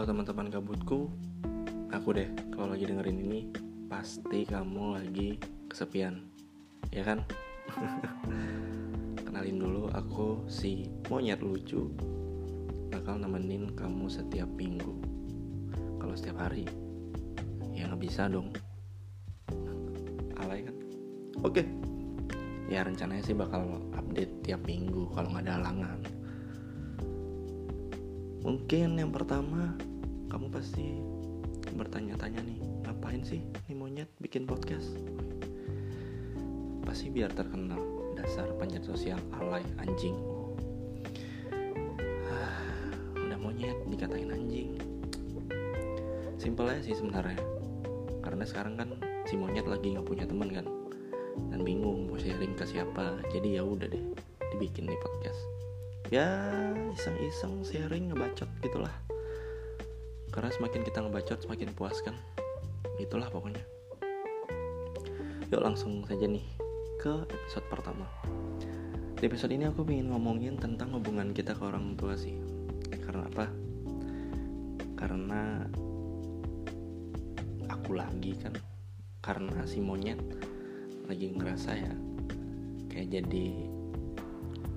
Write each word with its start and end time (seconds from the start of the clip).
Halo 0.00 0.16
teman-teman 0.16 0.48
gabutku. 0.48 1.12
Aku 1.92 2.16
deh 2.16 2.32
kalau 2.56 2.72
lagi 2.72 2.88
dengerin 2.88 3.20
ini 3.20 3.52
Pasti 3.84 4.48
kamu 4.48 4.96
lagi 4.96 5.36
kesepian. 5.68 6.24
Ya 6.88 7.04
kan? 7.04 7.20
Kenalin 9.28 9.60
dulu 9.60 9.92
aku 9.92 10.48
si 10.48 10.88
monyet 11.12 11.44
lucu. 11.44 11.92
Bakal 12.88 13.20
nemenin 13.20 13.76
kamu 13.76 14.08
setiap 14.08 14.48
minggu. 14.56 15.04
Kalau 16.00 16.16
setiap 16.16 16.48
hari 16.48 16.64
Ya 17.76 17.84
nggak 17.84 18.00
bisa 18.00 18.24
dong. 18.32 18.56
Alay 20.40 20.64
kan? 20.64 20.76
Oke. 21.44 21.68
Ya 22.72 22.88
rencananya 22.88 23.20
sih 23.20 23.36
bakal 23.36 23.84
update 23.92 24.48
tiap 24.48 24.64
minggu 24.64 25.12
Kalau 25.12 25.28
nggak 25.28 25.44
ada 25.44 25.60
halangan. 25.60 26.00
Mungkin 28.40 28.96
yang 28.96 29.12
pertama 29.12 29.89
kamu 30.30 30.46
pasti 30.48 30.96
bertanya-tanya 31.74 32.40
nih, 32.46 32.58
ngapain 32.86 33.20
sih 33.26 33.42
nih 33.66 33.76
monyet 33.76 34.06
bikin 34.22 34.46
podcast? 34.46 34.94
Pasti 36.86 37.10
biar 37.10 37.34
terkenal 37.34 37.82
dasar 38.14 38.46
panjat 38.54 38.86
sosial 38.86 39.18
alay 39.34 39.66
anjing. 39.82 40.14
Ah, 42.30 42.62
udah 43.26 43.38
monyet 43.42 43.76
dikatain 43.90 44.30
anjing. 44.30 44.78
Simpel 46.38 46.70
aja 46.70 46.80
sih 46.86 46.94
sebenarnya. 46.94 47.42
Karena 48.22 48.46
sekarang 48.46 48.78
kan 48.78 48.88
si 49.26 49.34
monyet 49.34 49.66
lagi 49.66 49.98
nggak 49.98 50.06
punya 50.06 50.24
teman 50.30 50.54
kan 50.54 50.66
dan 51.50 51.60
bingung 51.66 52.06
mau 52.06 52.16
sharing 52.16 52.54
ke 52.54 52.62
siapa. 52.62 53.18
Jadi 53.34 53.58
ya 53.58 53.66
udah 53.66 53.90
deh 53.90 54.04
dibikin 54.54 54.86
nih 54.90 54.98
podcast 54.98 55.40
ya 56.10 56.26
iseng-iseng 56.90 57.62
sharing 57.62 58.10
ngebacot 58.10 58.50
gitulah 58.66 58.90
karena 60.30 60.50
semakin 60.54 60.86
kita 60.86 61.02
ngebacot 61.02 61.42
semakin 61.42 61.74
puas 61.74 61.98
kan? 62.06 62.14
Itulah 63.02 63.26
pokoknya. 63.26 63.62
Yuk 65.50 65.58
langsung 65.58 66.06
saja 66.06 66.30
nih 66.30 66.46
ke 67.02 67.26
episode 67.26 67.66
pertama. 67.66 68.06
Di 69.18 69.26
episode 69.26 69.50
ini 69.50 69.66
aku 69.66 69.82
ingin 69.90 70.14
ngomongin 70.14 70.54
tentang 70.54 70.94
hubungan 70.94 71.34
kita 71.34 71.58
ke 71.58 71.62
orang 71.66 71.98
tua 71.98 72.14
sih. 72.14 72.38
Karena 73.02 73.26
apa? 73.26 73.46
Karena 74.94 75.66
aku 77.66 77.98
lagi 77.98 78.38
kan. 78.38 78.54
Karena 79.18 79.66
si 79.66 79.82
monyet 79.82 80.22
lagi 81.10 81.34
ngerasa 81.34 81.70
ya 81.74 81.92
kayak 82.86 83.10
jadi 83.10 83.46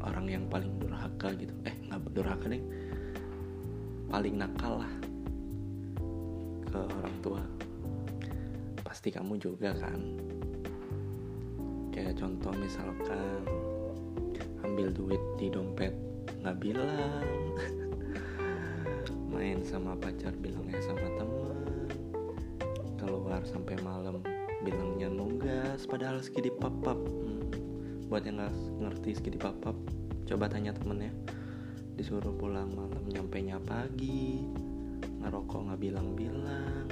orang 0.02 0.26
yang 0.26 0.44
paling 0.50 0.82
durhaka 0.82 1.30
gitu. 1.38 1.54
Eh 1.70 1.76
nggak 1.86 2.10
durhaka 2.18 2.50
deh. 2.50 2.64
Paling 4.10 4.36
nakal 4.42 4.82
lah 4.82 5.03
ke 6.74 6.82
orang 6.82 7.18
tua? 7.22 7.44
Pasti 8.82 9.14
kamu 9.14 9.38
juga 9.38 9.78
kan? 9.78 10.02
Kayak 11.94 12.18
contoh 12.18 12.50
misalkan 12.58 13.46
ambil 14.66 14.90
duit 14.90 15.22
di 15.38 15.54
dompet 15.54 15.94
nggak 16.42 16.58
bilang. 16.58 17.30
Main 19.34 19.62
sama 19.62 19.94
pacar 19.94 20.34
bilangnya 20.42 20.82
sama 20.82 21.06
temen 21.14 21.90
keluar 22.98 23.44
sampai 23.44 23.76
malam 23.84 24.24
bilangnya 24.64 25.12
nugas 25.12 25.84
padahal 25.84 26.24
segini 26.24 26.48
papap 26.54 26.96
hmm. 26.96 28.08
Buat 28.08 28.24
yang 28.26 28.40
nggak 28.40 28.54
ngerti 28.82 29.10
segini 29.20 29.38
papap 29.38 29.78
coba 30.26 30.50
tanya 30.50 30.74
temennya. 30.74 31.14
Disuruh 31.94 32.34
pulang 32.34 32.74
malam 32.74 33.06
nyampe 33.06 33.38
nya 33.46 33.62
pagi 33.62 34.63
ngerokok 35.54 35.70
nggak 35.70 35.84
bilang-bilang? 35.86 36.86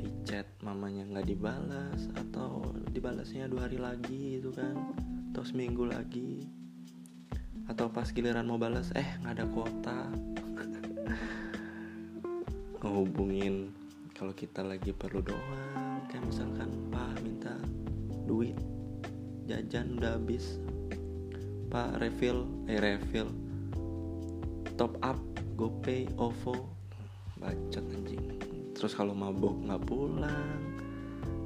Di 0.00 0.08
chat 0.24 0.48
mamanya 0.64 1.04
nggak 1.12 1.28
dibalas 1.28 2.08
atau 2.16 2.64
dibalasnya 2.96 3.44
dua 3.44 3.68
hari 3.68 3.76
lagi 3.76 4.40
itu 4.40 4.48
kan 4.48 4.72
atau 5.28 5.44
seminggu 5.44 5.84
lagi. 5.84 6.48
Atau 7.68 7.92
pas 7.92 8.08
giliran 8.08 8.48
mau 8.48 8.56
balas 8.56 8.88
eh 8.96 9.04
nggak 9.20 9.36
ada 9.36 9.44
kuota. 9.52 10.00
Ngehubungin 12.80 13.68
kalau 14.16 14.32
kita 14.32 14.64
lagi 14.64 14.96
perlu 14.96 15.20
doang. 15.20 16.08
Kayak 16.08 16.24
misalkan 16.24 16.72
pak 16.88 17.20
minta 17.20 17.52
duit 18.24 18.56
jajan 19.44 20.00
udah 20.00 20.16
habis. 20.16 20.56
Pak 21.68 22.00
refill 22.00 22.48
eh 22.64 22.80
refill. 22.80 23.28
Top 24.80 24.96
up 25.04 25.20
gopay 25.60 26.08
ovo 26.16 26.74
bacot 27.38 27.84
anjing. 27.94 28.24
Terus 28.74 28.92
kalau 28.94 29.14
mabuk 29.14 29.54
nggak 29.64 29.82
pulang. 29.86 30.60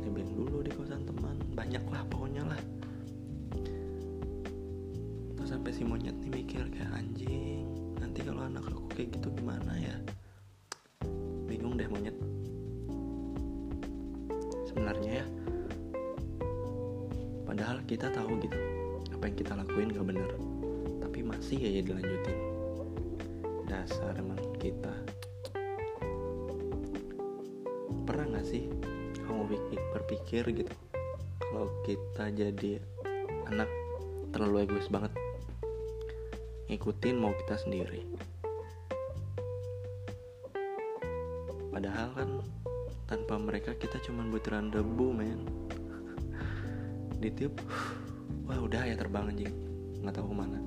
Nebeng 0.04 0.32
dulu 0.34 0.64
di 0.64 0.72
kosan 0.72 1.04
teman. 1.04 1.36
Banyak 1.52 1.84
lah 1.88 2.02
pokoknya 2.08 2.42
lah. 2.48 2.62
Terus 5.36 5.48
sampai 5.48 5.72
si 5.72 5.82
monyet 5.84 6.16
nih 6.18 6.30
mikir 6.32 6.66
kayak 6.72 6.92
anjing 6.92 7.64
nanti 7.98 8.20
kalau 8.24 8.42
anak 8.46 8.64
aku 8.66 8.88
kayak 8.94 9.14
gitu 9.16 9.28
gimana 9.36 9.72
ya? 9.78 9.96
Bingung 11.46 11.76
deh 11.78 11.88
monyet. 11.88 12.16
Sebenarnya 14.66 15.24
ya 15.24 15.26
padahal 17.48 17.80
kita 17.88 18.12
tahu 18.12 18.38
gitu 18.44 18.60
apa 19.14 19.24
yang 19.24 19.36
kita 19.40 19.52
lakuin 19.56 19.90
gak 19.90 20.06
bener. 20.06 20.30
Tapi 21.00 21.18
masih 21.24 21.58
ya 21.58 21.80
dilanjutin. 21.82 22.38
Dasar 23.66 24.14
emang 24.16 24.40
kita 24.62 24.94
pernah 28.08 28.40
gak 28.40 28.48
sih 28.48 28.64
kamu 29.28 29.52
berpikir 29.92 30.48
gitu 30.56 30.72
kalau 31.44 31.68
kita 31.84 32.32
jadi 32.32 32.80
anak 33.52 33.68
terlalu 34.32 34.64
egois 34.64 34.88
banget 34.88 35.12
ngikutin 36.72 37.16
mau 37.20 37.36
kita 37.36 37.60
sendiri? 37.60 38.04
Padahal 41.68 42.08
kan 42.16 42.30
tanpa 43.08 43.36
mereka 43.36 43.76
kita 43.76 44.00
cuma 44.04 44.24
butiran 44.24 44.72
debu 44.72 45.12
men. 45.12 45.44
Ditiup 47.20 47.60
wah 48.48 48.56
udah 48.56 48.88
ya 48.88 48.96
terbang 48.96 49.32
anjing 49.32 49.52
nggak 50.00 50.16
tahu 50.16 50.32
ke 50.32 50.36
mana. 50.36 50.60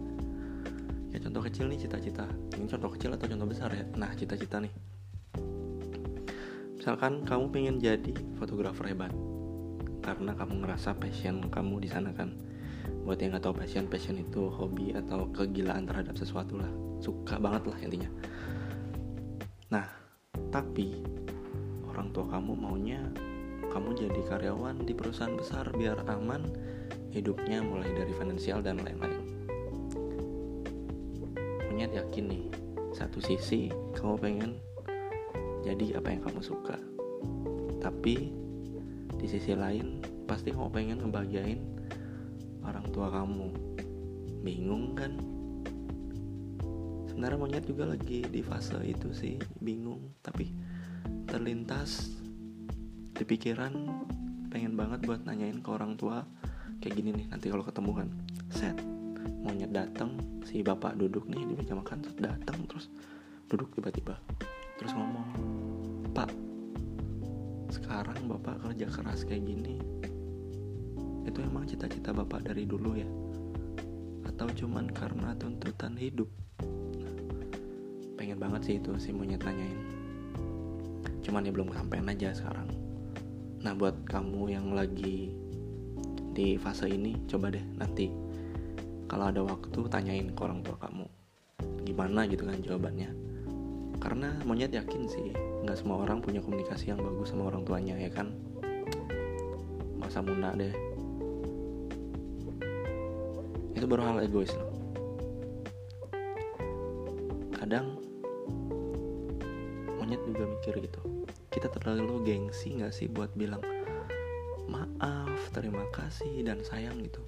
Ya 1.09 1.17
contoh 1.21 1.41
kecil 1.41 1.69
nih 1.73 1.89
cita-cita. 1.89 2.29
Ini 2.53 2.69
contoh 2.69 2.89
kecil 2.93 3.17
atau 3.17 3.25
contoh 3.25 3.49
besar 3.49 3.73
ya? 3.73 3.85
Nah 3.97 4.13
cita-cita 4.13 4.61
nih 4.61 4.90
misalkan 6.81 7.21
kamu 7.29 7.45
pengen 7.53 7.77
jadi 7.77 8.09
fotografer 8.41 8.89
hebat 8.89 9.13
karena 10.01 10.33
kamu 10.33 10.65
ngerasa 10.65 10.97
passion 10.97 11.45
kamu 11.53 11.77
di 11.77 11.85
sana 11.85 12.09
kan. 12.09 12.33
Buat 13.05 13.21
yang 13.21 13.37
nggak 13.37 13.45
tahu 13.45 13.53
passion 13.53 13.85
passion 13.85 14.17
itu 14.17 14.49
hobi 14.49 14.89
atau 14.97 15.29
kegilaan 15.29 15.85
terhadap 15.85 16.17
sesuatu 16.17 16.57
lah. 16.57 16.65
Suka 16.97 17.37
banget 17.37 17.69
lah 17.69 17.77
intinya. 17.85 18.09
Nah 19.69 19.85
tapi 20.49 21.05
orang 21.85 22.09
tua 22.09 22.25
kamu 22.33 22.57
maunya 22.57 22.97
kamu 23.69 23.93
jadi 24.01 24.21
karyawan 24.25 24.81
di 24.81 24.97
perusahaan 24.97 25.37
besar 25.37 25.69
biar 25.77 26.01
aman 26.09 26.49
hidupnya 27.13 27.61
mulai 27.61 27.93
dari 27.93 28.09
finansial 28.17 28.65
dan 28.65 28.81
lain-lain. 28.81 29.21
Punya 31.61 31.85
yakin 31.93 32.25
nih 32.25 32.43
satu 32.97 33.21
sisi 33.21 33.69
kamu 33.93 34.17
pengen 34.17 34.70
jadi 35.61 36.01
apa 36.01 36.13
yang 36.13 36.21
kamu 36.25 36.41
suka. 36.41 36.77
Tapi 37.81 38.15
di 39.17 39.27
sisi 39.29 39.53
lain 39.53 40.01
pasti 40.25 40.49
kamu 40.49 40.69
pengen 40.73 40.97
ngebahagiain 41.01 41.61
orang 42.65 42.85
tua 42.89 43.13
kamu. 43.13 43.49
Bingung 44.41 44.97
kan? 44.97 45.13
Sebenarnya 47.09 47.37
monyet 47.37 47.65
juga 47.69 47.85
lagi 47.93 48.25
di 48.25 48.41
fase 48.41 48.77
itu 48.81 49.13
sih 49.13 49.37
bingung. 49.61 50.17
Tapi 50.25 50.49
terlintas 51.29 52.17
di 53.13 53.23
pikiran 53.23 53.73
pengen 54.49 54.73
banget 54.73 55.05
buat 55.05 55.21
nanyain 55.23 55.61
ke 55.61 55.69
orang 55.69 55.93
tua 55.95 56.25
kayak 56.81 56.97
gini 56.97 57.13
nih 57.13 57.27
nanti 57.29 57.47
kalau 57.47 57.61
ketemu 57.61 58.03
kan 58.03 58.09
set 58.49 58.75
monyet 59.45 59.69
datang 59.69 60.17
si 60.43 60.65
bapak 60.65 60.97
duduk 60.97 61.29
nih 61.29 61.45
di 61.45 61.53
meja 61.53 61.77
makan 61.77 62.01
datang 62.17 62.65
terus 62.65 62.89
duduk 63.47 63.69
tiba-tiba. 63.77 64.17
Terus 64.81 64.97
ngomong 64.97 65.50
pak 66.11 66.29
sekarang 67.71 68.27
bapak 68.27 68.59
kerja 68.63 68.87
keras 68.91 69.23
kayak 69.23 69.47
gini 69.47 69.79
itu 71.23 71.39
emang 71.39 71.63
cita-cita 71.69 72.11
bapak 72.11 72.49
dari 72.49 72.65
dulu 72.65 72.97
ya? 72.97 73.05
Atau 74.25 74.49
cuman 74.57 74.89
karena 74.89 75.37
tuntutan 75.37 75.93
hidup? 75.93 76.27
Pengen 78.17 78.41
banget 78.41 78.61
sih 78.65 78.75
itu 78.81 78.97
si 78.97 79.13
monyet 79.13 79.45
nanyain 79.45 80.01
cuman 81.21 81.45
ya 81.45 81.53
belum 81.53 81.69
kesampaian 81.69 82.09
aja 82.09 82.29
sekarang. 82.33 82.67
Nah 83.61 83.77
buat 83.77 83.93
kamu 84.09 84.51
yang 84.51 84.73
lagi 84.73 85.29
di 86.33 86.57
fase 86.57 86.89
ini 86.89 87.13
coba 87.29 87.53
deh 87.53 87.63
nanti 87.77 88.09
kalau 89.05 89.29
ada 89.29 89.45
waktu 89.45 89.79
tanyain 89.87 90.33
ke 90.33 90.41
orang 90.41 90.65
tua 90.65 90.75
kamu. 90.81 91.05
Gimana 91.85 92.25
gitu 92.25 92.43
kan 92.49 92.57
jawabannya 92.59 93.20
karena 94.01 94.33
monyet 94.49 94.73
yakin 94.73 95.05
sih 95.05 95.29
nggak 95.61 95.77
semua 95.77 96.01
orang 96.01 96.25
punya 96.25 96.41
komunikasi 96.41 96.89
yang 96.89 96.99
bagus 96.99 97.29
sama 97.29 97.53
orang 97.53 97.61
tuanya 97.61 97.93
ya 98.01 98.09
kan? 98.09 98.33
Masa 100.01 100.25
muna 100.25 100.57
deh. 100.57 100.73
Itu 103.77 103.85
baru 103.85 104.01
hal 104.09 104.25
egois 104.25 104.49
loh. 104.57 104.73
Kadang 107.53 108.01
monyet 110.01 110.19
juga 110.25 110.49
mikir 110.49 110.81
gitu. 110.81 111.01
Kita 111.53 111.69
terlalu 111.69 112.25
gengsi 112.25 112.73
nggak 112.81 112.89
sih 112.89 113.05
buat 113.05 113.29
bilang 113.37 113.61
maaf 114.65 115.37
terima 115.53 115.85
kasih 115.93 116.41
dan 116.41 116.65
sayang 116.65 117.05
gitu. 117.05 117.21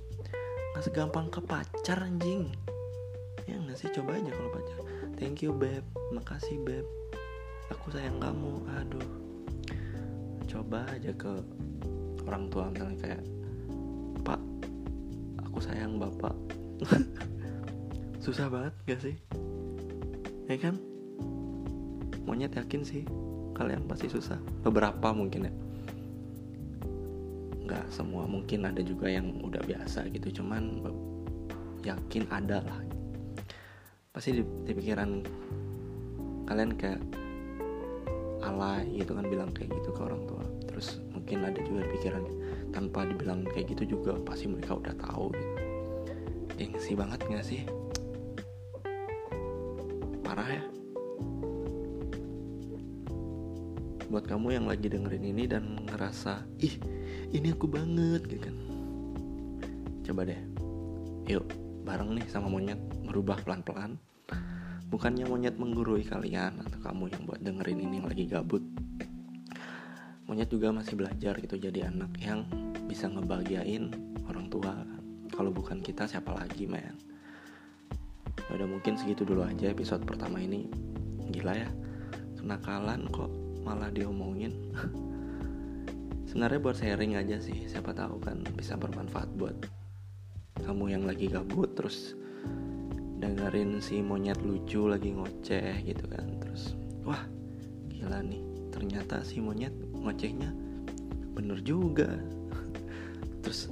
Nggak 0.73 0.83
segampang 0.89 1.29
ke 1.29 1.37
pacar 1.45 2.01
anjing. 2.01 2.49
Ya 3.45 3.61
nggak 3.61 3.77
sih? 3.77 3.93
Coba 3.93 4.17
aja 4.17 4.33
kalau 4.33 4.49
pacar 4.57 4.79
thank 5.23 5.39
you 5.39 5.55
beb. 5.55 5.87
Makasih 6.11 6.59
beb. 6.67 6.83
Aku 7.71 7.95
sayang 7.95 8.19
kamu. 8.19 8.59
Aduh. 8.75 9.07
Coba 10.51 10.83
aja 10.91 11.15
ke 11.15 11.31
orang 12.27 12.51
tua 12.51 12.67
misalnya 12.67 12.99
kayak 12.99 13.21
pak 14.27 14.41
aku 15.47 15.63
sayang 15.63 15.95
bapak. 15.95 16.35
Susah 18.23 18.51
banget 18.51 18.75
gak 18.83 18.99
sih? 18.99 19.15
Ya 20.51 20.59
kan? 20.59 20.75
Monyet 22.27 22.59
yakin 22.59 22.83
sih 22.83 23.07
kalian 23.55 23.87
pasti 23.87 24.11
susah. 24.11 24.39
Beberapa 24.67 25.15
mungkin 25.15 25.47
ya. 25.47 25.53
Nggak 27.63 27.85
semua 27.95 28.27
mungkin 28.27 28.67
ada 28.67 28.83
juga 28.83 29.07
yang 29.07 29.39
udah 29.39 29.63
biasa 29.63 30.07
gitu. 30.11 30.43
Cuman 30.43 30.83
yakin 31.83 32.27
ada 32.31 32.63
lah 32.63 32.79
pasti 34.13 34.29
di, 34.29 34.45
di 34.45 34.71
pikiran 34.77 35.25
kalian 36.45 36.77
kayak 36.77 37.01
alay 38.45 38.85
gitu 38.93 39.17
kan 39.17 39.25
bilang 39.25 39.49
kayak 39.49 39.73
gitu 39.73 39.89
ke 39.89 40.01
orang 40.05 40.21
tua. 40.29 40.45
Terus 40.69 41.01
mungkin 41.09 41.41
ada 41.41 41.57
juga 41.65 41.81
pikiran 41.89 42.23
tanpa 42.69 43.09
dibilang 43.09 43.41
kayak 43.49 43.73
gitu 43.73 43.97
juga 43.97 44.13
pasti 44.21 44.45
mereka 44.45 44.77
udah 44.77 44.93
tahu 45.01 45.33
gitu. 45.33 45.53
Gengsi 46.53 46.93
banget 46.93 47.19
gak 47.25 47.41
sih? 47.41 47.65
Parah 50.21 50.61
ya. 50.61 50.63
Buat 54.13 54.29
kamu 54.29 54.61
yang 54.61 54.69
lagi 54.69 54.93
dengerin 54.93 55.25
ini 55.25 55.49
dan 55.49 55.81
ngerasa 55.89 56.45
ih 56.61 56.77
ini 57.33 57.49
aku 57.49 57.65
banget 57.65 58.29
gitu 58.29 58.45
kan. 58.45 58.55
Coba 60.05 60.21
deh. 60.29 60.37
Yuk 61.25 61.49
bareng 61.81 62.13
nih 62.13 62.29
sama 62.29 62.45
monyet 62.45 62.92
merubah 63.03 63.37
pelan-pelan. 63.43 63.99
Bukannya 64.87 65.25
monyet 65.27 65.59
menggurui 65.59 66.05
kalian 66.05 66.63
atau 66.63 66.79
kamu 66.79 67.11
yang 67.11 67.23
buat 67.27 67.41
dengerin 67.43 67.79
ini 67.83 67.95
yang 67.99 68.07
lagi 68.07 68.25
gabut. 68.29 68.63
Monyet 70.25 70.47
juga 70.47 70.71
masih 70.71 70.95
belajar 70.95 71.35
gitu 71.43 71.59
jadi 71.59 71.91
anak 71.91 72.15
yang 72.23 72.47
bisa 72.87 73.11
ngebahagiain 73.11 73.91
orang 74.25 74.47
tua. 74.47 74.73
Kalau 75.33 75.49
bukan 75.49 75.81
kita 75.81 76.05
siapa 76.05 76.31
lagi 76.31 76.69
men? 76.69 76.95
Ya 78.49 78.51
udah 78.61 78.69
mungkin 78.69 78.95
segitu 78.95 79.25
dulu 79.25 79.43
aja 79.43 79.73
episode 79.73 80.05
pertama 80.05 80.39
ini. 80.39 80.69
Gila 81.33 81.53
ya 81.57 81.69
kenakalan 82.37 83.07
kok 83.07 83.31
malah 83.63 83.89
diomongin. 83.89 84.51
Sebenarnya 86.27 86.59
buat 86.59 86.77
sharing 86.77 87.15
aja 87.15 87.39
sih 87.39 87.65
siapa 87.71 87.95
tahu 87.95 88.19
kan 88.19 88.43
bisa 88.57 88.75
bermanfaat 88.75 89.29
buat 89.37 89.57
kamu 90.61 90.85
yang 90.91 91.03
lagi 91.07 91.31
gabut 91.31 91.71
terus 91.73 92.13
dengerin 93.23 93.79
si 93.79 94.03
monyet 94.03 94.35
lucu 94.43 94.91
lagi 94.91 95.15
ngoceh 95.15 95.79
gitu 95.87 96.03
kan. 96.11 96.27
Terus 96.43 96.75
wah 97.07 97.23
gila 97.87 98.19
nih 98.19 98.43
ternyata 98.75 99.23
si 99.23 99.39
monyet 99.39 99.71
ngocehnya 99.95 100.51
bener 101.31 101.63
juga. 101.63 102.11
Terus 103.47 103.71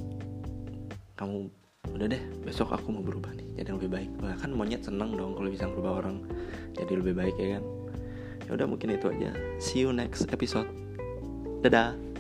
kamu 1.20 1.52
udah 1.92 2.08
deh 2.08 2.24
besok 2.48 2.72
aku 2.72 2.96
mau 2.96 3.04
berubah 3.04 3.36
nih 3.36 3.60
jadi 3.60 3.76
lebih 3.76 3.92
baik. 3.92 4.12
Bahkan 4.24 4.50
monyet 4.56 4.88
seneng 4.88 5.20
dong 5.20 5.36
kalau 5.36 5.52
bisa 5.52 5.68
berubah 5.68 6.08
orang 6.08 6.24
jadi 6.80 6.94
lebih 6.96 7.14
baik 7.20 7.36
ya 7.36 7.60
kan. 7.60 7.64
Ya 8.48 8.52
udah 8.56 8.68
mungkin 8.72 8.96
itu 8.96 9.12
aja. 9.12 9.36
See 9.60 9.84
you 9.84 9.92
next 9.92 10.32
episode. 10.32 10.68
Dadah 11.62 12.11